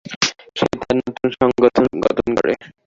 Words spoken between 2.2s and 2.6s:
করে।